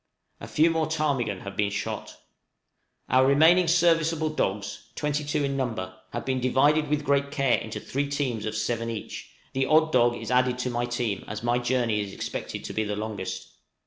[0.39, 1.99] A few more ptarmigan have been shot.
[2.01, 6.87] {EARLY SPRING SLEDGE PARTIES.} Our remaining serviceable dogs, twenty two in number, have been divided
[6.87, 10.71] with great care into three teams of seven each; the odd dog is added to
[10.71, 13.47] my team, as my journey is expected to be the longest.